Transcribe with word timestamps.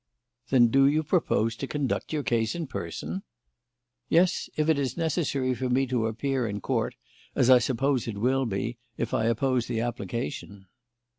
"Then 0.49 0.69
do 0.69 0.87
you 0.87 1.03
propose 1.03 1.55
to 1.57 1.67
conduct 1.67 2.11
your 2.11 2.23
case 2.23 2.55
in 2.55 2.65
person?" 2.65 3.21
"Yes; 4.09 4.49
if 4.57 4.67
it 4.67 4.79
is 4.79 4.97
necessary 4.97 5.53
for 5.53 5.69
me 5.69 5.85
to 5.85 6.07
appear 6.07 6.47
in 6.47 6.59
Court, 6.59 6.95
as 7.35 7.51
I 7.51 7.59
suppose 7.59 8.07
it 8.07 8.17
will 8.17 8.47
be, 8.47 8.79
if 8.97 9.13
I 9.13 9.25
oppose 9.25 9.67
the 9.67 9.81
application." 9.81 10.65